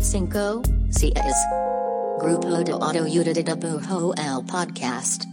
Cinco, 0.00 0.62
seis. 0.90 1.14
Grupo 2.20 2.48
de 2.58 2.72
Autoayuda 2.72 3.32
de 3.32 3.44
Dibujo 3.44 4.14
el 4.16 4.44
podcast. 4.46 5.24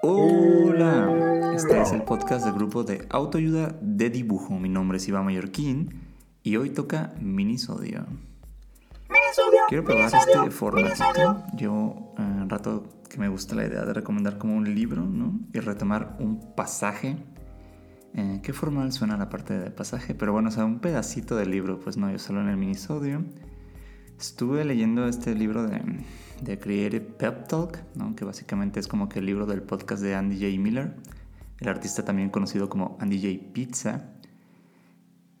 Hola, 0.00 1.52
este 1.54 1.82
es 1.82 1.92
el 1.92 2.02
podcast 2.04 2.46
del 2.46 2.54
grupo 2.54 2.84
de 2.84 3.06
autoayuda 3.10 3.74
de 3.82 4.08
dibujo. 4.08 4.58
Mi 4.58 4.70
nombre 4.70 4.96
es 4.96 5.06
Iván 5.08 5.26
Mallorquín 5.26 6.00
y 6.42 6.56
hoy 6.56 6.70
toca 6.70 7.12
minisodio. 7.20 8.06
Quiero 9.68 9.84
probar 9.84 10.10
este 10.14 10.50
formatito. 10.50 11.42
Yo, 11.54 12.14
eh, 12.16 12.22
un 12.22 12.48
rato 12.48 12.84
que 13.10 13.18
me 13.18 13.28
gusta 13.28 13.54
la 13.54 13.66
idea 13.66 13.84
de 13.84 13.92
recomendar 13.92 14.38
como 14.38 14.56
un 14.56 14.74
libro, 14.74 15.02
¿no? 15.02 15.38
Y 15.52 15.60
retomar 15.60 16.16
un 16.18 16.54
pasaje 16.54 17.18
eh, 18.18 18.40
qué 18.42 18.52
formal 18.52 18.92
suena 18.92 19.16
la 19.16 19.28
parte 19.28 19.56
de 19.56 19.70
pasaje, 19.70 20.12
pero 20.12 20.32
bueno, 20.32 20.48
o 20.48 20.50
sea, 20.50 20.64
un 20.64 20.80
pedacito 20.80 21.36
del 21.36 21.52
libro, 21.52 21.78
pues 21.78 21.96
no, 21.96 22.10
yo 22.10 22.18
solo 22.18 22.40
en 22.40 22.48
el 22.48 22.56
minisodio. 22.56 23.22
Estuve 24.18 24.64
leyendo 24.64 25.06
este 25.06 25.36
libro 25.36 25.62
de, 25.62 25.80
de 26.42 26.58
Creative 26.58 27.00
Pep 27.00 27.46
Talk, 27.46 27.78
que 28.16 28.24
básicamente 28.24 28.80
es 28.80 28.88
como 28.88 29.08
que 29.08 29.20
el 29.20 29.26
libro 29.26 29.46
del 29.46 29.62
podcast 29.62 30.02
de 30.02 30.16
Andy 30.16 30.34
J. 30.34 30.60
Miller, 30.60 30.96
el 31.60 31.68
artista 31.68 32.04
también 32.04 32.30
conocido 32.30 32.68
como 32.68 32.98
Andy 32.98 33.22
J. 33.22 33.52
Pizza. 33.52 34.10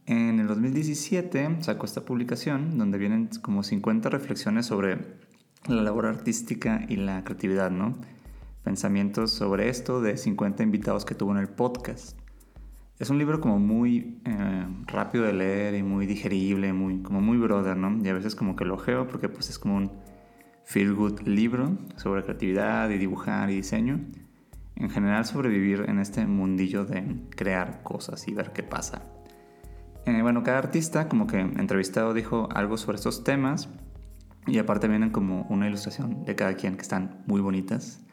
En 0.06 0.38
el 0.38 0.46
2017 0.46 1.56
sacó 1.62 1.84
esta 1.84 2.04
publicación 2.04 2.78
donde 2.78 2.96
vienen 2.96 3.28
como 3.42 3.64
50 3.64 4.08
reflexiones 4.08 4.66
sobre 4.66 5.16
la 5.66 5.82
labor 5.82 6.06
artística 6.06 6.86
y 6.88 6.94
la 6.94 7.24
creatividad, 7.24 7.72
¿no? 7.72 7.98
Pensamientos 8.62 9.32
sobre 9.32 9.68
esto 9.68 10.00
de 10.00 10.16
50 10.16 10.62
invitados 10.62 11.04
que 11.04 11.16
tuvo 11.16 11.32
en 11.32 11.38
el 11.38 11.48
podcast. 11.48 12.16
Es 12.98 13.10
un 13.10 13.18
libro 13.18 13.40
como 13.40 13.60
muy 13.60 14.20
eh, 14.24 14.66
rápido 14.86 15.24
de 15.24 15.32
leer 15.32 15.74
y 15.76 15.84
muy 15.84 16.06
digerible, 16.06 16.72
muy, 16.72 17.00
como 17.00 17.20
muy 17.20 17.38
brother, 17.38 17.76
¿no? 17.76 17.96
Y 18.04 18.08
a 18.08 18.12
veces 18.12 18.34
como 18.34 18.56
que 18.56 18.64
lo 18.64 18.74
ojeo 18.74 19.06
porque 19.06 19.28
pues 19.28 19.50
es 19.50 19.58
como 19.58 19.76
un 19.76 19.92
feel 20.64 20.94
good 20.94 21.20
libro 21.20 21.78
sobre 21.96 22.24
creatividad 22.24 22.90
y 22.90 22.98
dibujar 22.98 23.50
y 23.50 23.56
diseño. 23.56 24.00
En 24.74 24.90
general 24.90 25.24
sobrevivir 25.24 25.84
en 25.88 26.00
este 26.00 26.26
mundillo 26.26 26.84
de 26.84 27.22
crear 27.30 27.84
cosas 27.84 28.26
y 28.26 28.34
ver 28.34 28.52
qué 28.52 28.64
pasa. 28.64 29.02
Eh, 30.04 30.20
bueno, 30.22 30.42
cada 30.42 30.58
artista 30.58 31.08
como 31.08 31.28
que 31.28 31.38
entrevistado 31.38 32.14
dijo 32.14 32.48
algo 32.52 32.76
sobre 32.76 32.96
estos 32.96 33.22
temas 33.22 33.68
y 34.46 34.58
aparte 34.58 34.88
vienen 34.88 35.10
como 35.10 35.42
una 35.50 35.68
ilustración 35.68 36.24
de 36.24 36.34
cada 36.34 36.54
quien 36.54 36.74
que 36.74 36.82
están 36.82 37.22
muy 37.26 37.40
bonitas. 37.40 38.04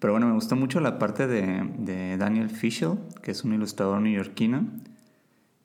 Pero 0.00 0.14
bueno, 0.14 0.26
me 0.26 0.32
gustó 0.32 0.56
mucho 0.56 0.80
la 0.80 0.98
parte 0.98 1.26
de, 1.26 2.16
Daniel 2.16 2.48
Fischel, 2.48 2.98
que 3.22 3.32
es 3.32 3.44
un 3.44 3.52
ilustrador 3.52 4.00
neoyorquino. 4.00 4.66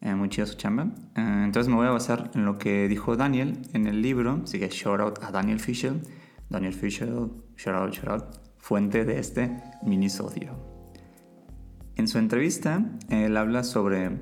Eh, 0.02 0.14
muy 0.14 0.30
chido 0.30 0.46
su 0.46 0.56
chamba. 0.56 0.90
Eh, 1.16 1.42
entonces 1.46 1.70
me 1.70 1.76
voy 1.76 1.88
a 1.88 1.92
basar 1.92 2.30
en 2.36 2.46
lo 2.46 2.58
que 2.58 2.88
dijo 2.90 3.16
Daniel 3.16 3.62
en 3.74 3.88
el 3.88 4.02
libro. 4.02 4.42
Así 4.44 4.60
que 4.60 4.68
shout 4.68 5.00
out 5.00 5.20
a 5.24 5.32
Daniel 5.32 5.60
Fischel. 5.60 6.02
Daniel 6.50 6.74
Fischel, 6.74 7.32
shout 7.56 7.76
out, 7.76 7.94
shout 7.94 8.08
out. 8.10 8.24
Fuente 8.58 9.06
de 9.06 9.20
este 9.20 9.52
minisodio. 9.84 10.52
En 11.96 12.10
su 12.10 12.18
entrevista, 12.18 12.86
él 13.10 13.38
habla 13.38 13.64
sobre 13.64 14.20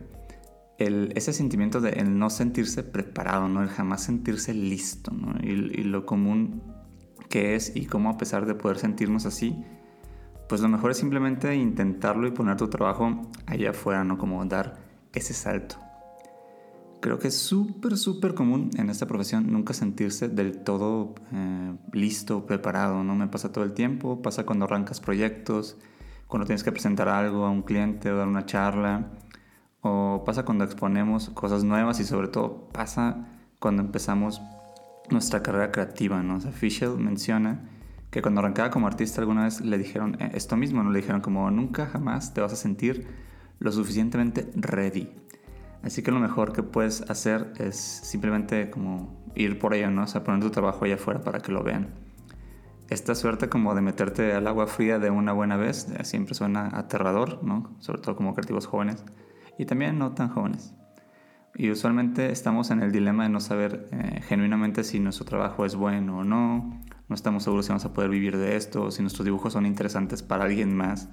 ese 0.78 1.34
sentimiento 1.34 1.82
de 1.82 1.92
el 1.92 2.20
no 2.20 2.30
sentirse 2.30 2.84
preparado, 2.84 3.48
¿no? 3.48 3.64
el 3.64 3.70
jamás 3.70 4.04
sentirse 4.04 4.54
listo, 4.54 5.12
y 5.42 5.84
lo 5.84 6.06
común 6.06 6.62
que 7.30 7.56
es 7.56 7.76
y 7.76 7.86
cómo 7.86 8.10
a 8.10 8.18
pesar 8.18 8.46
de 8.46 8.54
poder 8.54 8.78
sentirnos 8.78 9.26
así, 9.26 9.64
pues 10.54 10.62
lo 10.62 10.70
mejor 10.70 10.92
es 10.92 10.98
simplemente 10.98 11.56
intentarlo 11.56 12.28
y 12.28 12.32
poner 12.32 12.58
tu 12.58 12.68
trabajo 12.68 13.24
allá 13.48 13.72
afuera, 13.72 14.04
¿no? 14.04 14.20
Como 14.20 14.46
dar 14.46 14.78
ese 15.12 15.34
salto. 15.34 15.78
Creo 17.02 17.18
que 17.18 17.30
es 17.30 17.36
súper, 17.36 17.98
súper 17.98 18.36
común 18.36 18.70
en 18.78 18.92
esta 18.92 19.08
profesión 19.08 19.52
nunca 19.52 19.74
sentirse 19.74 20.30
del 20.30 20.60
todo 20.60 21.16
eh, 21.34 21.76
listo, 21.92 22.46
preparado, 22.46 23.04
¿no? 23.04 23.16
Me 23.16 23.26
pasa 23.26 23.52
todo 23.52 23.64
el 23.64 23.74
tiempo, 23.74 24.22
pasa 24.22 24.46
cuando 24.46 24.66
arrancas 24.66 25.00
proyectos, 25.00 25.80
cuando 26.28 26.46
tienes 26.46 26.64
que 26.64 26.72
presentar 26.72 27.10
algo 27.10 27.48
a 27.48 27.50
un 27.50 27.64
cliente 27.64 28.12
o 28.12 28.18
dar 28.18 28.28
una 28.28 28.46
charla, 28.46 29.10
o 29.82 30.22
pasa 30.24 30.46
cuando 30.46 30.66
exponemos 30.66 31.32
cosas 31.32 31.64
nuevas 31.64 32.00
y 32.00 32.04
sobre 32.04 32.28
todo 32.28 32.70
pasa 32.72 33.26
cuando 33.58 33.82
empezamos 33.82 34.40
nuestra 35.10 35.42
carrera 35.42 35.72
creativa, 35.72 36.22
¿no? 36.22 36.36
O 36.36 36.40
sea, 36.42 36.52
Fischel 36.52 37.00
menciona 37.00 37.72
que 38.14 38.22
cuando 38.22 38.42
arrancaba 38.42 38.70
como 38.70 38.86
artista 38.86 39.22
alguna 39.22 39.46
vez 39.46 39.60
le 39.62 39.76
dijeron 39.76 40.22
eh, 40.22 40.30
esto 40.36 40.56
mismo, 40.56 40.84
no 40.84 40.92
le 40.92 41.00
dijeron 41.00 41.20
como 41.20 41.50
nunca 41.50 41.88
jamás 41.88 42.32
te 42.36 42.42
vas 42.42 42.54
a 42.54 42.56
sentir 42.56 43.08
lo 43.58 43.72
suficientemente 43.72 44.52
ready. 44.54 45.10
Así 45.82 46.04
que 46.04 46.12
lo 46.12 46.20
mejor 46.20 46.54
que 46.54 46.62
puedes 46.62 47.10
hacer 47.10 47.54
es 47.58 47.76
simplemente 47.76 48.70
como 48.70 49.20
ir 49.34 49.58
por 49.58 49.74
ello, 49.74 49.90
¿no? 49.90 50.04
O 50.04 50.08
sea, 50.08 50.24
poner 50.24 50.42
tu 50.42 50.52
trabajo 50.52 50.86
allá 50.86 50.94
afuera 50.94 51.22
para 51.22 51.40
que 51.40 51.52
lo 51.52 51.64
vean. 51.64 51.90
Esta 52.88 53.16
suerte 53.16 53.50
como 53.50 53.74
de 53.74 53.82
meterte 53.82 54.34
al 54.34 54.46
agua 54.46 54.68
fría 54.68 55.00
de 55.00 55.10
una 55.10 55.34
buena 55.34 55.58
vez 55.58 55.90
eh, 55.90 56.06
siempre 56.06 56.36
suena 56.36 56.70
aterrador, 56.72 57.44
¿no? 57.44 57.76
Sobre 57.80 58.00
todo 58.00 58.16
como 58.16 58.36
creativos 58.36 58.68
jóvenes 58.68 59.04
y 59.58 59.66
también 59.66 59.98
no 59.98 60.12
tan 60.12 60.30
jóvenes. 60.30 60.76
Y 61.56 61.72
usualmente 61.72 62.32
estamos 62.32 62.70
en 62.70 62.84
el 62.84 62.92
dilema 62.92 63.24
de 63.24 63.30
no 63.30 63.40
saber 63.40 63.90
eh, 63.92 64.22
genuinamente 64.22 64.84
si 64.84 65.00
nuestro 65.00 65.26
trabajo 65.26 65.66
es 65.66 65.76
bueno 65.76 66.20
o 66.20 66.24
no, 66.24 66.80
no 67.08 67.16
estamos 67.16 67.44
seguros 67.44 67.66
si 67.66 67.70
vamos 67.70 67.86
a 67.86 67.94
poder 67.94 68.10
vivir 68.10 68.38
de 68.38 68.56
esto, 68.56 68.92
si 68.92 69.02
nuestros 69.02 69.26
dibujos 69.26 69.54
son 69.54 69.66
interesantes 69.66 70.24
para 70.24 70.46
alguien 70.46 70.76
más, 70.76 71.10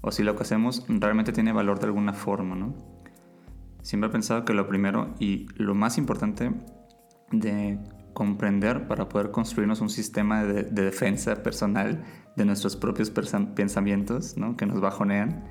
o 0.00 0.12
si 0.12 0.22
lo 0.22 0.36
que 0.36 0.42
hacemos 0.42 0.84
realmente 0.88 1.32
tiene 1.32 1.52
valor 1.52 1.78
de 1.78 1.86
alguna 1.86 2.12
forma, 2.12 2.54
¿no? 2.54 2.74
Siempre 3.82 4.08
he 4.08 4.12
pensado 4.12 4.44
que 4.44 4.54
lo 4.54 4.66
primero 4.66 5.14
y 5.18 5.46
lo 5.56 5.74
más 5.74 5.98
importante 5.98 6.52
de 7.30 7.78
comprender 8.12 8.86
para 8.86 9.08
poder 9.08 9.30
construirnos 9.30 9.80
un 9.80 9.90
sistema 9.90 10.44
de, 10.44 10.62
defensa 10.62 11.42
personal 11.42 12.04
de 12.36 12.44
nuestros 12.44 12.76
propios 12.76 13.10
pensamientos, 13.10 14.36
¿no? 14.36 14.56
Que 14.56 14.66
nos 14.66 14.80
bajonean 14.80 15.44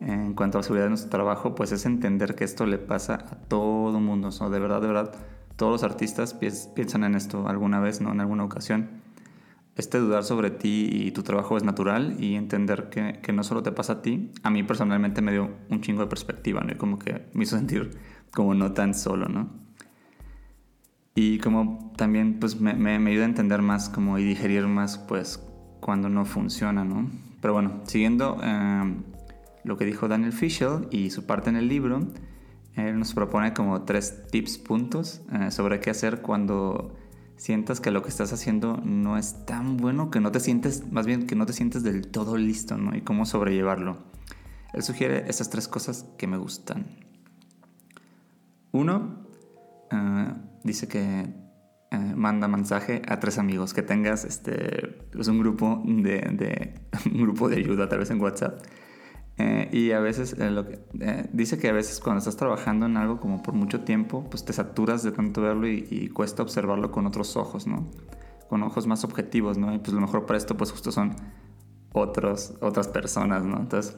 en 0.00 0.34
cuanto 0.34 0.58
a 0.58 0.60
la 0.60 0.62
seguridad 0.62 0.86
de 0.86 0.90
nuestro 0.90 1.10
trabajo, 1.10 1.54
pues 1.54 1.72
es 1.72 1.84
entender 1.84 2.34
que 2.34 2.44
esto 2.44 2.66
le 2.66 2.78
pasa 2.78 3.14
a 3.14 3.36
todo 3.48 4.00
mundo, 4.00 4.30
¿no? 4.40 4.50
De 4.50 4.58
verdad, 4.60 4.80
de 4.80 4.86
verdad, 4.86 5.12
todos 5.56 5.72
los 5.72 5.82
artistas 5.82 6.34
piensan 6.34 7.04
en 7.04 7.14
esto 7.16 7.48
alguna 7.48 7.80
vez, 7.80 8.00
¿no? 8.00 8.12
En 8.12 8.20
alguna 8.20 8.44
ocasión 8.44 9.02
este 9.78 9.98
dudar 9.98 10.24
sobre 10.24 10.50
ti 10.50 10.88
y 10.90 11.12
tu 11.12 11.22
trabajo 11.22 11.56
es 11.56 11.62
natural 11.62 12.16
y 12.18 12.34
entender 12.34 12.90
que, 12.90 13.20
que, 13.22 13.32
no 13.32 13.44
solo 13.44 13.62
te 13.62 13.70
pasa 13.70 13.94
a 13.94 14.02
ti, 14.02 14.32
a 14.42 14.50
mí 14.50 14.64
personalmente 14.64 15.22
me 15.22 15.32
dio 15.32 15.50
un 15.70 15.80
chingo 15.80 16.02
de 16.02 16.08
perspectiva, 16.08 16.60
¿no? 16.62 16.72
Y 16.72 16.74
como 16.74 16.98
que 16.98 17.26
me 17.32 17.44
hizo 17.44 17.56
sentir 17.56 17.96
como 18.32 18.54
no 18.54 18.72
tan 18.72 18.92
solo, 18.92 19.28
¿no? 19.28 19.50
Y 21.14 21.38
como 21.38 21.92
también 21.96 22.38
pues 22.40 22.60
me, 22.60 22.74
me, 22.74 22.96
ayuda 23.10 23.24
a 23.24 23.28
entender 23.28 23.62
más 23.62 23.88
como 23.88 24.18
y 24.18 24.24
digerir 24.24 24.66
más 24.66 24.98
pues 24.98 25.42
cuando 25.80 26.08
no 26.08 26.24
funciona, 26.24 26.84
¿no? 26.84 27.10
Pero 27.40 27.54
bueno, 27.54 27.80
siguiendo 27.84 28.38
eh, 28.42 28.96
lo 29.62 29.76
que 29.76 29.84
dijo 29.84 30.08
Daniel 30.08 30.32
Fischel 30.32 30.88
y 30.90 31.10
su 31.10 31.24
parte 31.24 31.50
en 31.50 31.56
el 31.56 31.68
libro, 31.68 32.00
él 32.74 32.98
nos 32.98 33.14
propone 33.14 33.54
como 33.54 33.82
tres 33.82 34.26
tips 34.30 34.58
puntos 34.58 35.22
eh, 35.32 35.50
sobre 35.52 35.80
qué 35.80 35.90
hacer 35.90 36.20
cuando 36.20 36.96
sientas 37.38 37.80
que 37.80 37.90
lo 37.90 38.02
que 38.02 38.08
estás 38.10 38.32
haciendo 38.32 38.76
no 38.84 39.16
es 39.16 39.46
tan 39.46 39.78
bueno, 39.78 40.10
que 40.10 40.20
no 40.20 40.30
te 40.30 40.40
sientes, 40.40 40.90
más 40.92 41.06
bien 41.06 41.26
que 41.26 41.36
no 41.36 41.46
te 41.46 41.52
sientes 41.54 41.82
del 41.82 42.08
todo 42.08 42.36
listo, 42.36 42.76
¿no? 42.76 42.94
Y 42.94 43.00
cómo 43.00 43.24
sobrellevarlo. 43.24 43.96
Él 44.74 44.82
sugiere 44.82 45.24
esas 45.28 45.48
tres 45.48 45.68
cosas 45.68 46.04
que 46.18 46.26
me 46.26 46.36
gustan. 46.36 46.86
Uno, 48.72 49.26
ah, 49.90 50.36
dice 50.62 50.88
que 50.88 51.20
eh, 51.90 51.96
manda 52.14 52.48
mensaje 52.48 53.00
a 53.08 53.18
tres 53.18 53.38
amigos, 53.38 53.72
que 53.72 53.82
tengas 53.82 54.24
este, 54.24 55.06
pues 55.12 55.28
un, 55.28 55.38
grupo 55.38 55.82
de, 55.86 56.20
de 56.32 56.74
grupo 57.18 57.48
de 57.48 57.56
ayuda, 57.56 57.88
tal 57.88 58.00
vez 58.00 58.10
en 58.10 58.20
WhatsApp. 58.20 58.60
Eh, 59.38 59.68
y 59.72 59.92
a 59.92 60.00
veces 60.00 60.34
eh, 60.38 60.50
lo 60.50 60.66
que, 60.66 60.80
dice 61.32 61.58
que 61.58 61.68
a 61.68 61.72
veces 61.72 62.00
cuando 62.00 62.18
estás 62.18 62.36
trabajando 62.36 62.86
en 62.86 62.96
algo 62.96 63.20
como 63.20 63.42
por 63.42 63.54
mucho 63.54 63.82
tiempo, 63.82 64.26
pues 64.28 64.44
te 64.44 64.52
saturas 64.52 65.02
de 65.02 65.12
tanto 65.12 65.42
verlo 65.42 65.68
y, 65.68 65.86
y, 65.90 66.08
cuesta 66.08 66.42
observarlo 66.42 66.90
con 66.90 67.06
otros 67.06 67.36
ojos, 67.36 67.66
¿no? 67.66 67.88
Con 68.48 68.62
ojos 68.64 68.86
más 68.86 69.04
objetivos, 69.04 69.56
¿no? 69.56 69.72
Y 69.72 69.78
pues 69.78 69.92
lo 69.92 70.00
mejor 70.00 70.26
para 70.26 70.38
esto 70.38 70.56
pues 70.56 70.72
justo 70.72 70.90
son 70.90 71.14
otros, 71.92 72.54
otras 72.60 72.88
personas, 72.88 73.44
¿no? 73.44 73.58
Entonces, 73.58 73.96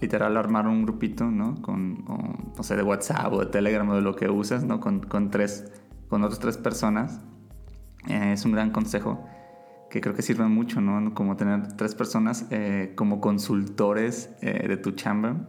literal 0.00 0.36
armar 0.36 0.66
un 0.66 0.82
grupito, 0.82 1.24
¿no? 1.24 1.60
Con, 1.62 2.04
no 2.04 2.62
sé, 2.62 2.76
de 2.76 2.82
WhatsApp 2.82 3.32
o 3.32 3.40
de 3.40 3.46
Telegram 3.46 3.88
o 3.88 3.94
de 3.94 4.02
lo 4.02 4.14
que 4.14 4.28
uses, 4.28 4.64
¿no? 4.64 4.80
Con, 4.80 5.00
con 5.00 5.30
tres 5.30 5.64
con 6.08 6.22
otras 6.22 6.38
tres 6.38 6.56
personas. 6.56 7.20
Eh, 8.08 8.32
es 8.32 8.44
un 8.44 8.52
gran 8.52 8.70
consejo 8.70 9.26
que 9.90 10.00
creo 10.00 10.14
que 10.14 10.22
sirve 10.22 10.46
mucho, 10.46 10.80
¿no? 10.80 11.14
Como 11.14 11.36
tener 11.36 11.72
tres 11.76 11.94
personas 11.94 12.46
eh, 12.50 12.92
como 12.96 13.20
consultores 13.20 14.30
eh, 14.42 14.66
de 14.66 14.76
tu 14.76 14.92
chamba. 14.92 15.46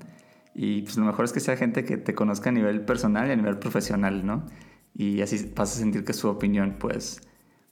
Y 0.54 0.84
pues 0.84 0.98
lo 0.98 1.06
mejor 1.06 1.26
es 1.26 1.34
que 1.34 1.40
sea 1.40 1.58
gente 1.58 1.86
que 1.86 1.98
te 1.98 2.14
conozca 2.16 2.50
a 2.50 2.54
nivel 2.54 2.82
personal 2.82 3.28
y 3.28 3.32
a 3.32 3.36
nivel 3.36 3.58
profesional, 3.60 4.26
¿no? 4.26 4.46
Y 4.94 5.22
así 5.22 5.52
vas 5.56 5.76
a 5.76 5.80
sentir 5.80 6.04
que 6.04 6.14
su 6.14 6.28
opinión, 6.30 6.78
pues, 6.80 7.22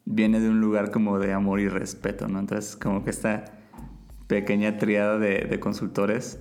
viene 0.05 0.39
de 0.39 0.49
un 0.49 0.61
lugar 0.61 0.91
como 0.91 1.17
de 1.19 1.33
amor 1.33 1.59
y 1.59 1.67
respeto, 1.67 2.27
¿no? 2.27 2.39
Entonces, 2.39 2.75
como 2.75 3.03
que 3.03 3.09
esta 3.09 3.45
pequeña 4.27 4.77
triada 4.77 5.17
de, 5.17 5.45
de 5.49 5.59
consultores, 5.59 6.39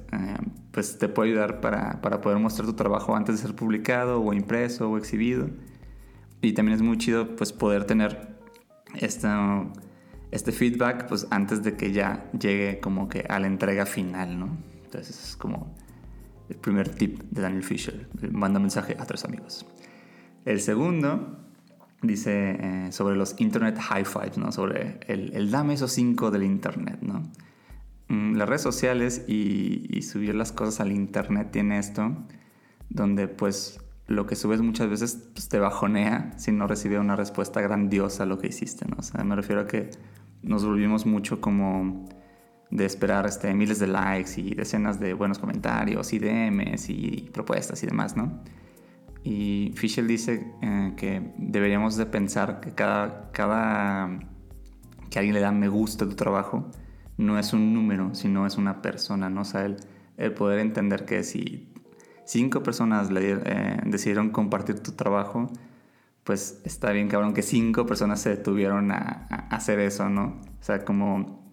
pues 0.72 0.98
te 0.98 1.08
puede 1.08 1.30
ayudar 1.30 1.60
para, 1.60 2.00
para 2.00 2.20
poder 2.20 2.38
mostrar 2.38 2.66
tu 2.66 2.74
trabajo 2.74 3.14
antes 3.14 3.36
de 3.36 3.46
ser 3.46 3.56
publicado 3.56 4.20
o 4.20 4.32
impreso 4.32 4.90
o 4.90 4.98
exhibido. 4.98 5.48
Y 6.40 6.52
también 6.52 6.76
es 6.76 6.82
muy 6.82 6.98
chido 6.98 7.36
pues 7.36 7.52
poder 7.52 7.84
tener 7.84 8.36
esta, 8.94 9.64
este 10.34 10.50
feedback 10.50 11.06
pues 11.06 11.26
antes 11.30 11.62
de 11.62 11.76
que 11.76 11.92
ya 11.92 12.28
llegue 12.32 12.80
como 12.80 13.08
que 13.08 13.24
a 13.28 13.38
la 13.38 13.46
entrega 13.46 13.86
final, 13.86 14.38
¿no? 14.38 14.56
Entonces 14.84 15.28
es 15.28 15.36
como 15.36 15.74
el 16.48 16.56
primer 16.56 16.88
tip 16.88 17.22
de 17.30 17.42
Daniel 17.42 17.62
Fisher. 17.62 18.08
Manda 18.32 18.58
mensaje 18.58 18.96
a 18.98 19.06
tres 19.06 19.24
amigos. 19.24 19.64
El 20.44 20.60
segundo 20.60 21.38
dice 22.02 22.58
eh, 22.60 22.92
sobre 22.92 23.16
los 23.16 23.36
Internet 23.38 23.78
High 23.78 24.04
Fives, 24.04 24.36
¿no? 24.36 24.50
Sobre 24.50 24.98
el, 25.06 25.32
el 25.34 25.50
dame 25.50 25.74
esos 25.74 25.92
cinco 25.92 26.32
del 26.32 26.42
Internet, 26.42 26.98
¿no? 27.00 27.22
Mm, 28.08 28.34
las 28.34 28.48
redes 28.48 28.62
sociales 28.62 29.24
y, 29.28 29.86
y 29.88 30.02
subir 30.02 30.34
las 30.34 30.50
cosas 30.50 30.80
al 30.80 30.90
Internet 30.90 31.50
tiene 31.52 31.78
esto, 31.78 32.14
donde 32.90 33.28
pues 33.28 33.80
lo 34.06 34.26
que 34.26 34.36
subes 34.36 34.60
muchas 34.60 34.90
veces 34.90 35.28
pues, 35.32 35.48
te 35.48 35.58
bajonea 35.58 36.32
si 36.36 36.52
no 36.52 36.66
recibe 36.66 36.98
una 36.98 37.16
respuesta 37.16 37.60
grandiosa 37.60 38.24
a 38.24 38.26
lo 38.26 38.38
que 38.38 38.48
hiciste, 38.48 38.84
¿no? 38.86 38.96
O 38.98 39.02
sea, 39.02 39.24
me 39.24 39.36
refiero 39.36 39.62
a 39.62 39.66
que 39.66 39.90
nos 40.44 40.64
volvimos 40.64 41.06
mucho 41.06 41.40
como 41.40 42.06
de 42.70 42.84
esperar 42.84 43.26
este, 43.26 43.52
miles 43.54 43.78
de 43.78 43.86
likes 43.86 44.40
y 44.40 44.54
decenas 44.54 44.98
de 44.98 45.14
buenos 45.14 45.38
comentarios 45.38 46.12
y 46.12 46.18
DMs 46.18 46.88
y 46.90 47.30
propuestas 47.32 47.82
y 47.82 47.86
demás, 47.86 48.16
¿no? 48.16 48.42
Y 49.22 49.72
Fisher 49.74 50.06
dice 50.06 50.52
eh, 50.60 50.92
que 50.96 51.32
deberíamos 51.38 51.96
de 51.96 52.06
pensar 52.06 52.60
que 52.60 52.72
cada, 52.72 53.30
cada 53.32 54.18
que 55.10 55.18
alguien 55.18 55.34
le 55.34 55.40
da 55.40 55.52
me 55.52 55.68
gusta 55.68 56.06
tu 56.06 56.14
trabajo 56.14 56.70
no 57.16 57.38
es 57.38 57.52
un 57.52 57.72
número, 57.72 58.14
sino 58.14 58.46
es 58.46 58.58
una 58.58 58.82
persona, 58.82 59.30
¿no? 59.30 59.42
O 59.42 59.44
sea, 59.44 59.64
el, 59.64 59.76
el 60.16 60.32
poder 60.34 60.58
entender 60.58 61.04
que 61.04 61.22
si 61.22 61.72
cinco 62.24 62.62
personas 62.62 63.10
le, 63.10 63.32
eh, 63.32 63.80
decidieron 63.86 64.30
compartir 64.30 64.80
tu 64.80 64.92
trabajo, 64.92 65.50
pues 66.24 66.60
está 66.64 66.90
bien 66.90 67.08
cabrón 67.08 67.34
que 67.34 67.42
cinco 67.42 67.86
personas 67.86 68.20
se 68.20 68.30
detuvieron 68.30 68.90
a, 68.90 69.26
hacer 69.50 69.78
eso, 69.78 70.08
¿no? 70.08 70.40
O 70.60 70.62
sea, 70.62 70.84
como... 70.84 71.44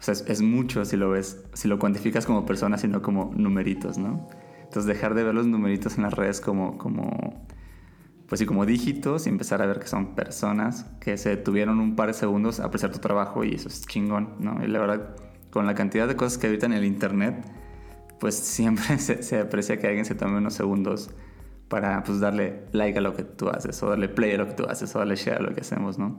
O 0.00 0.02
sea, 0.02 0.14
es, 0.14 0.42
mucho 0.42 0.84
si 0.84 0.96
lo 0.96 1.10
ves, 1.10 1.44
si 1.54 1.66
lo 1.66 1.80
cuantificas 1.80 2.24
como 2.24 2.46
personas, 2.46 2.82
sino 2.82 3.02
como 3.02 3.32
numeritos, 3.34 3.98
¿no? 3.98 4.28
Entonces 4.62 4.86
dejar 4.86 5.14
de 5.14 5.24
ver 5.24 5.34
los 5.34 5.46
numeritos 5.46 5.96
en 5.96 6.04
las 6.04 6.14
redes 6.14 6.40
como, 6.40 6.78
como, 6.78 7.44
pues 8.28 8.38
sí, 8.38 8.46
como 8.46 8.64
dígitos 8.64 9.26
y 9.26 9.30
empezar 9.30 9.60
a 9.60 9.66
ver 9.66 9.80
que 9.80 9.88
son 9.88 10.14
personas 10.14 10.84
que 11.00 11.18
se 11.18 11.30
detuvieron 11.30 11.80
un 11.80 11.96
par 11.96 12.08
de 12.08 12.14
segundos 12.14 12.60
a 12.60 12.66
apreciar 12.66 12.92
tu 12.92 13.00
trabajo 13.00 13.42
y 13.42 13.54
eso 13.54 13.66
es 13.66 13.86
chingón, 13.86 14.34
¿no? 14.38 14.62
Y 14.64 14.68
la 14.68 14.78
verdad, 14.78 15.16
con 15.50 15.66
la 15.66 15.74
cantidad 15.74 16.06
de 16.06 16.14
cosas 16.14 16.38
que 16.38 16.46
habitan 16.46 16.72
en 16.72 16.78
el 16.78 16.84
internet, 16.84 17.44
pues 18.20 18.34
siempre 18.34 18.98
se, 18.98 19.40
aprecia 19.40 19.78
que 19.78 19.86
alguien 19.86 20.04
se 20.04 20.14
tome 20.14 20.38
unos 20.38 20.54
segundos 20.54 21.10
para 21.68 22.02
pues 22.02 22.20
darle 22.20 22.64
like 22.72 22.98
a 22.98 23.00
lo 23.00 23.14
que 23.14 23.24
tú 23.24 23.48
haces, 23.48 23.82
o 23.82 23.90
darle 23.90 24.08
play 24.08 24.32
a 24.34 24.38
lo 24.38 24.46
que 24.46 24.54
tú 24.54 24.64
haces, 24.66 24.94
o 24.94 24.98
darle 24.98 25.16
share 25.16 25.38
a 25.38 25.42
lo 25.42 25.54
que 25.54 25.60
hacemos, 25.60 25.98
¿no? 25.98 26.18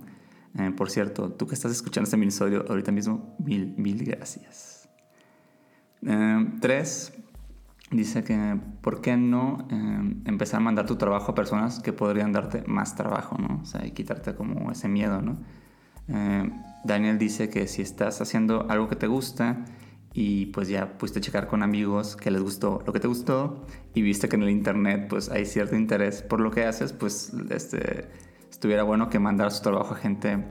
Eh, 0.58 0.72
por 0.76 0.90
cierto, 0.90 1.32
tú 1.32 1.48
que 1.48 1.56
estás 1.56 1.72
escuchando 1.72 2.06
este 2.06 2.18
episodio 2.18 2.66
ahorita 2.68 2.92
mismo, 2.92 3.36
mil, 3.40 3.74
mil 3.78 4.04
gracias. 4.04 4.90
Eh, 6.06 6.48
tres, 6.62 7.14
dice 7.92 8.24
que, 8.24 8.60
¿por 8.82 9.02
qué 9.02 9.18
no 9.18 9.68
eh, 9.70 10.22
empezar 10.26 10.60
a 10.60 10.64
mandar 10.64 10.86
tu 10.86 10.96
trabajo 10.96 11.32
a 11.32 11.36
personas 11.36 11.80
que 11.80 11.94
podrían 11.94 12.32
darte 12.32 12.64
más 12.68 12.96
trabajo, 12.96 13.38
¿no? 13.38 13.60
O 13.62 13.66
sea, 13.66 13.86
y 13.86 13.92
quitarte 13.92 14.36
como 14.36 14.72
ese 14.72 14.88
miedo, 14.88 15.22
¿no? 15.22 15.38
Daniel 16.84 17.20
dice 17.20 17.50
que 17.50 17.68
si 17.68 17.84
estás 17.84 18.20
haciendo 18.20 18.66
algo 18.68 18.88
que 18.88 18.96
te 18.96 19.06
gusta, 19.06 19.64
y 20.22 20.48
pues 20.48 20.68
ya 20.68 20.98
pudiste 20.98 21.22
checar 21.22 21.48
con 21.48 21.64
amigos 21.64 22.18
que 22.18 22.30
les 22.30 22.42
gustó 22.42 22.84
lo 22.86 22.92
que 22.92 23.00
te 23.00 23.08
gustó 23.08 23.66
y 23.94 24.02
viste 24.02 24.28
que 24.28 24.36
en 24.36 24.44
el 24.44 24.50
internet 24.50 25.08
pues 25.08 25.30
hay 25.30 25.46
cierto 25.46 25.78
interés 25.78 26.24
por 26.24 26.42
lo 26.42 26.52
que 26.52 26.66
haces, 26.66 26.92
pues 26.92 27.32
este, 27.50 28.10
estuviera 28.52 28.84
bueno 28.84 29.10
que 29.10 29.18
mandar 29.18 29.50
su 29.54 29.62
trabajo 29.62 29.94
a 29.94 29.98
gente 29.98 30.44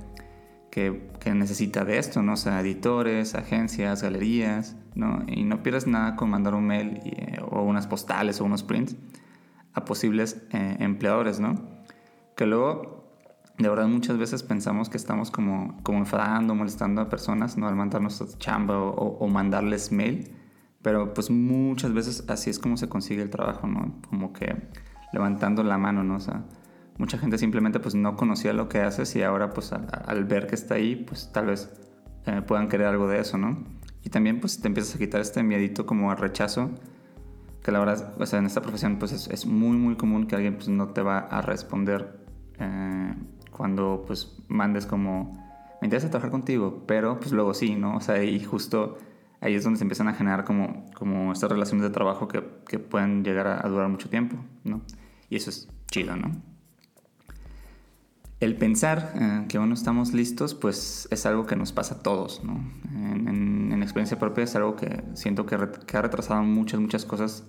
que, 0.71 1.11
que, 1.21 1.35
necesita 1.35 1.85
de 1.85 1.99
esto, 1.99 2.23
¿no? 2.23 2.33
O 2.33 2.37
sea, 2.37 2.63
editores, 2.63 3.35
agencias, 3.35 4.03
galerías, 4.03 4.75
¿no? 4.95 5.25
Y 5.27 5.45
no 5.45 5.63
pierdas 5.63 5.87
nada 5.87 6.17
con 6.17 6.31
mandar 6.31 6.55
un 6.55 6.67
mail 6.67 7.01
eh, 7.05 7.39
o 7.51 7.61
unas 7.61 7.87
postales 7.87 8.41
o 8.41 8.47
unos 8.47 8.63
prints 8.63 8.97
a 9.75 9.85
posibles 9.85 10.41
eh, 10.51 10.77
empleadores, 10.81 11.41
¿no? 11.41 11.57
Que 12.39 12.47
luego 12.47 12.98
de 13.59 13.69
verdad 13.69 13.89
muchas 13.89 14.19
veces 14.19 14.43
pensamos 14.43 14.89
que 14.89 14.97
estamos 14.97 15.31
como, 15.31 15.77
como 15.83 15.99
enfadando, 15.99 16.55
molestando 16.55 17.01
a 17.01 17.09
personas, 17.09 17.57
¿no? 17.57 17.67
Al 17.67 17.75
mandarnos 17.75 18.39
chamba 18.39 18.79
o, 18.79 19.19
o, 19.19 19.29
mandarles 19.29 19.91
mail. 19.91 20.33
Pero 20.81 21.13
pues 21.13 21.29
muchas 21.29 21.93
veces 21.93 22.25
así 22.29 22.51
es 22.51 22.61
como 22.61 22.77
se 22.77 22.89
consigue 22.89 23.21
el 23.21 23.31
trabajo, 23.31 23.67
¿no? 23.67 24.01
Como 24.09 24.33
que 24.33 24.69
levantando 25.13 25.65
la 25.65 25.77
mano, 25.77 26.05
¿no? 26.05 26.17
O 26.17 26.21
sea, 26.21 26.45
mucha 26.99 27.19
gente 27.19 27.37
simplemente 27.37 27.81
pues 27.81 27.97
no 27.97 28.17
conocía 28.17 28.53
lo 28.53 28.69
que 28.69 28.81
haces 28.81 29.15
y 29.17 29.23
ahora 29.23 29.51
pues 29.51 29.73
al, 29.73 30.25
ver 30.25 30.47
que 30.47 30.55
está 30.55 30.75
ahí, 30.75 30.95
pues 30.95 31.31
tal 31.33 31.47
vez 31.47 31.69
eh, 32.27 32.43
puedan 32.47 32.69
querer 32.69 32.87
algo 32.87 33.09
de 33.09 33.21
eso, 33.21 33.39
¿no? 33.39 33.65
Y 34.05 34.11
también 34.11 34.41
pues 34.41 34.61
te 34.61 34.69
empiezas 34.69 34.95
a 34.95 34.99
quitar 34.99 35.21
este 35.21 35.43
miedito 35.43 35.85
como 35.85 36.13
a 36.13 36.15
rechazo, 36.15 36.71
que 37.65 37.73
la 37.73 37.81
verdad, 37.81 38.15
o 38.19 38.27
sea, 38.27 38.39
en 38.39 38.47
esta 38.47 38.63
profesión 38.63 39.01
pues 39.01 39.11
es, 39.11 39.29
es 39.29 39.47
muy 39.47 39.77
muy 39.77 39.97
común 39.97 40.29
que 40.29 40.37
alguien 40.37 40.55
pues 40.55 40.69
no 40.69 40.89
te 40.91 41.03
va 41.03 41.19
a 41.19 41.41
responder. 41.43 42.21
Eh, 42.61 43.15
cuando 43.59 44.05
pues 44.07 44.37
mandes 44.47 44.87
como, 44.87 45.33
me 45.83 45.87
interesa 45.87 46.09
trabajar 46.09 46.31
contigo, 46.31 46.85
pero 46.87 47.19
pues 47.19 47.33
luego 47.33 47.53
sí, 47.53 47.75
¿no? 47.75 47.97
O 47.97 48.01
sea, 48.01 48.23
y 48.23 48.43
justo 48.43 48.97
ahí 49.41 49.55
es 49.55 49.65
donde 49.65 49.79
se 49.79 49.85
empiezan 49.85 50.07
a 50.09 50.15
generar 50.15 50.45
como, 50.45 50.87
como 50.95 51.33
estas 51.33 51.51
relaciones 51.51 51.83
de 51.83 51.91
trabajo 51.91 52.29
que, 52.29 52.43
que 52.69 52.79
pueden 52.79 53.25
llegar 53.25 53.49
a, 53.49 53.69
durar 53.69 53.89
mucho 53.89 54.09
tiempo, 54.09 54.37
¿no? 54.65 54.81
Y 55.29 55.37
eso 55.37 55.51
es 55.51 55.69
chido, 55.91 56.17
¿no? 56.17 56.31
El 58.41 58.55
pensar 58.55 59.13
eh, 59.17 59.47
que 59.49 59.59
aún 59.59 59.71
no 59.71 59.75
estamos 59.75 60.13
listos, 60.13 60.55
pues 60.55 61.09
es 61.11 61.27
algo 61.27 61.47
que 61.47 61.57
nos 61.57 61.73
pasa 61.73 61.97
a 61.97 61.99
todos, 61.99 62.45
¿no? 62.45 62.65
En, 62.95 63.73
en, 63.73 63.83
experiencia 63.83 64.19
propia 64.19 64.45
es 64.45 64.55
algo 64.55 64.77
que 64.77 65.03
siento 65.15 65.47
que, 65.47 65.57
que, 65.87 65.97
ha 65.97 66.03
retrasado 66.03 66.43
muchas, 66.45 66.79
muchas 66.79 67.05
cosas 67.05 67.45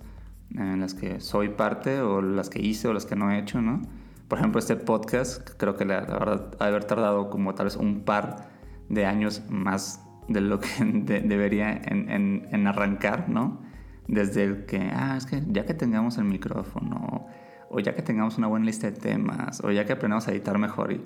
en 0.55 0.79
las 0.79 0.95
que 0.95 1.19
soy 1.19 1.49
parte 1.49 2.01
o 2.01 2.21
las 2.21 2.49
que 2.49 2.59
hice 2.59 2.87
o 2.87 2.93
las 2.93 3.05
que 3.05 3.15
no 3.15 3.29
he 3.29 3.37
hecho, 3.37 3.61
¿no? 3.61 3.81
Por 4.29 4.37
ejemplo, 4.37 4.59
este 4.59 4.75
podcast, 4.75 5.49
creo 5.57 5.75
que 5.75 5.85
la, 5.85 6.01
verdad 6.01 6.55
ha 6.59 6.67
haber 6.67 6.85
tardado 6.85 7.31
como 7.31 7.55
tal 7.55 7.65
vez 7.65 7.75
un 7.75 8.01
par 8.01 8.47
de 8.87 9.07
años 9.07 9.41
más 9.49 10.05
de 10.27 10.39
lo 10.39 10.59
que 10.59 10.69
debería 11.25 11.73
en, 11.73 12.47
en, 12.51 12.67
arrancar, 12.67 13.27
¿no? 13.27 13.59
Desde 14.07 14.43
el 14.43 14.65
que, 14.65 14.91
ah, 14.93 15.15
es 15.17 15.25
que 15.25 15.43
ya 15.47 15.65
que 15.65 15.73
tengamos 15.73 16.19
el 16.19 16.25
micrófono, 16.25 17.25
o 17.71 17.79
ya 17.79 17.95
que 17.95 18.03
tengamos 18.03 18.37
una 18.37 18.45
buena 18.45 18.67
lista 18.67 18.91
de 18.91 18.97
temas, 18.97 19.63
o 19.63 19.71
ya 19.71 19.85
que 19.85 19.93
aprendamos 19.93 20.27
a 20.27 20.31
editar 20.31 20.59
mejor. 20.59 20.91
Y 20.91 21.01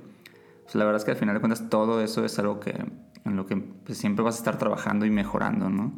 pues, 0.64 0.76
la 0.76 0.84
verdad 0.84 1.00
es 1.00 1.06
que 1.06 1.12
al 1.12 1.18
final 1.18 1.36
de 1.36 1.40
cuentas 1.40 1.70
todo 1.70 2.02
eso 2.02 2.26
es 2.26 2.38
algo 2.40 2.60
que, 2.60 2.72
en 3.24 3.36
lo 3.38 3.46
que 3.46 3.56
pues, 3.56 3.98
siempre 3.98 4.24
vas 4.24 4.36
a 4.36 4.40
estar 4.40 4.58
trabajando 4.58 5.06
y 5.06 5.10
mejorando, 5.10 5.70
¿no? 5.70 5.94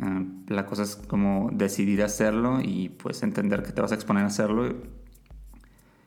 Eh, 0.00 0.26
la 0.48 0.66
cosa 0.66 0.84
es 0.84 0.94
como 0.94 1.50
decidir 1.52 2.02
hacerlo 2.04 2.60
y 2.62 2.90
pues 2.90 3.24
entender 3.24 3.64
que 3.64 3.72
te 3.72 3.80
vas 3.80 3.90
a 3.90 3.96
exponer 3.96 4.22
a 4.22 4.26
hacerlo 4.26 4.72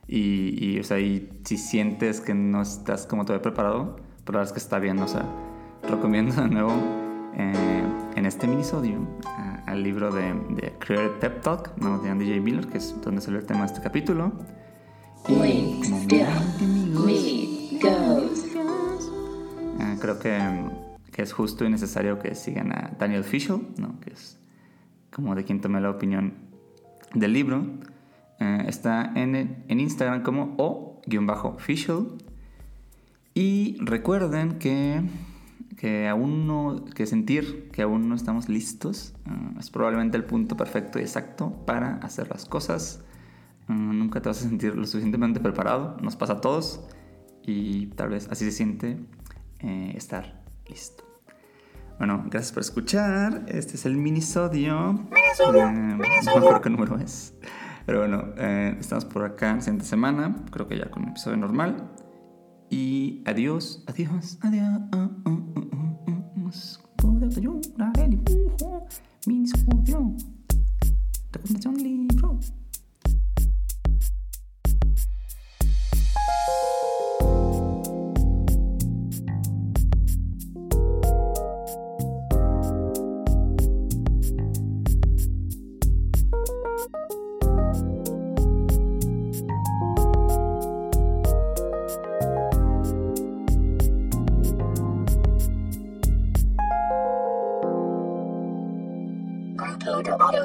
y, 0.07 0.79
o 0.79 0.83
sea, 0.83 0.97
si 0.97 1.57
sientes 1.57 2.21
que 2.21 2.33
no 2.33 2.61
estás 2.61 3.05
como 3.05 3.25
todavía 3.25 3.41
preparado, 3.41 3.97
pero 4.23 4.37
la 4.37 4.39
verdad 4.39 4.45
es 4.45 4.51
que 4.53 4.59
está 4.59 4.79
bien, 4.79 4.99
o 4.99 5.07
sea, 5.07 5.25
recomiendo 5.87 6.41
de 6.41 6.47
nuevo 6.47 6.71
eh, 7.35 7.83
en 8.15 8.25
este 8.25 8.47
minisodio 8.47 8.99
uh, 8.99 9.69
al 9.69 9.83
libro 9.83 10.11
de, 10.11 10.33
de 10.49 10.73
Creative 10.79 11.19
Pep 11.19 11.41
Talk, 11.41 11.77
¿no? 11.77 11.99
de 11.99 12.09
Andy 12.09 12.25
J. 12.25 12.41
Miller, 12.41 12.67
que 12.67 12.77
es 12.77 12.99
donde 13.01 13.21
sale 13.21 13.39
el 13.39 13.45
tema 13.45 13.61
de 13.61 13.65
este 13.67 13.81
capítulo. 13.81 14.31
Y 15.27 15.33
como 15.83 15.97
amigos, 15.97 16.31
que, 20.21 20.39
que, 21.11 21.21
es 21.21 21.33
justo 21.33 21.65
y 21.65 21.69
necesario 21.69 22.17
que 22.19 22.33
sigan 22.33 22.71
a 22.71 22.91
Daniel 22.97 23.23
Fischel, 23.23 23.67
¿no? 23.77 23.99
que 23.99 24.13
es 24.13 24.39
como 25.11 25.35
de 25.35 25.43
quien 25.43 25.59
tomé 25.59 25.81
la 25.81 25.89
opinión 25.89 26.33
del 27.13 27.33
libro. 27.33 27.65
Eh, 28.39 28.65
está 28.67 29.11
en, 29.15 29.35
en, 29.67 29.79
Instagram 29.79 30.23
como 30.23 30.55
o-fischel. 30.57 32.17
Y 33.33 33.77
recuerden 33.79 34.59
que, 34.59 35.01
que 35.77 36.07
aún 36.07 36.47
no, 36.47 36.85
que 36.85 37.05
sentir 37.05 37.69
que 37.71 37.83
aún 37.83 38.09
no 38.09 38.15
estamos 38.15 38.49
listos 38.49 39.13
uh, 39.27 39.59
es 39.59 39.69
probablemente 39.69 40.17
el 40.17 40.23
punto 40.23 40.57
perfecto 40.57 40.97
y 40.97 41.03
exacto 41.03 41.51
para 41.65 41.97
hacer 41.97 42.29
las 42.29 42.45
cosas. 42.45 43.03
Uh, 43.69 43.73
nunca 43.73 44.21
te 44.21 44.29
vas 44.29 44.39
a 44.39 44.49
sentir 44.49 44.75
lo 44.75 44.85
suficientemente 44.85 45.39
preparado, 45.39 45.97
nos 46.01 46.15
pasa 46.15 46.33
a 46.33 46.41
todos 46.41 46.81
y 47.43 47.87
tal 47.87 48.09
vez 48.09 48.27
así 48.31 48.45
se 48.45 48.51
siente 48.51 48.97
eh, 49.59 49.93
estar 49.95 50.43
listo. 50.67 51.03
Bueno, 51.97 52.23
gracias 52.29 52.51
por 52.51 52.61
escuchar. 52.61 53.45
Este 53.47 53.75
es 53.75 53.85
el 53.85 53.97
minisodio. 53.97 54.93
Minisodio. 54.93 55.67
Eh, 55.67 55.71
no 55.71 55.97
me 55.97 56.17
acuerdo 56.29 56.61
qué 56.61 56.69
número 56.69 56.97
es. 56.99 57.33
Pero 57.87 57.99
bueno, 57.99 58.33
eh, 58.37 58.75
estamos 58.81 59.05
por 59.05 59.23
acá 59.23 59.55
la 59.55 59.61
siguiente 59.61 59.85
semana. 59.85 60.35
Creo 60.51 60.67
que 60.67 60.77
ya 60.77 60.91
con 60.91 61.03
un 61.03 61.09
episodio 61.11 61.37
normal. 61.37 61.89
Y 62.69 63.23
adiós, 63.25 63.81
adiós, 63.87 64.37
adiós. 64.41 64.81
Minisodio. 69.25 70.13
Recomendación 71.31 71.75
libro. 71.77 72.39